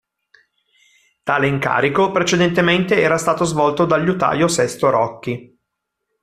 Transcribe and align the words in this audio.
Tale 1.21 1.45
incarico 1.47 2.09
precedentemente 2.11 2.95
era 2.99 3.19
stato 3.19 3.43
svolto 3.43 3.85
dal 3.85 4.03
liutaio 4.03 4.47
Sesto 4.47 4.89
Rocchi. 4.89 5.55